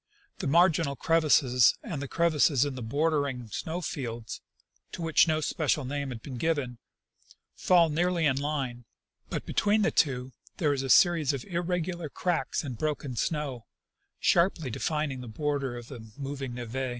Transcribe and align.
The 0.39 0.47
marginal 0.47 0.95
crevasses 0.95 1.75
and 1.83 2.01
the 2.01 2.07
crevasses 2.07 2.65
in 2.65 2.73
the 2.73 2.81
border 2.81 3.27
ing 3.27 3.49
snow 3.49 3.81
fields, 3.81 4.41
to 4.93 5.01
which 5.03 5.27
no 5.27 5.41
special 5.41 5.85
name 5.85 6.09
has 6.09 6.17
been 6.21 6.37
given, 6.37 6.79
fall 7.53 7.87
nearly 7.87 8.25
in 8.25 8.35
line; 8.37 8.85
but 9.29 9.45
between 9.45 9.83
the 9.83 9.91
two 9.91 10.31
there 10.57 10.73
is 10.73 10.81
a 10.81 10.89
series 10.89 11.33
of 11.33 11.45
irregular 11.45 12.09
cracks 12.09 12.63
and 12.63 12.79
broken 12.79 13.15
snow, 13.15 13.67
sharply 14.19 14.71
defining 14.71 15.21
the 15.21 15.27
border 15.27 15.77
of 15.77 15.87
the 15.87 15.99
moving 16.17 16.53
n6ve. 16.53 16.89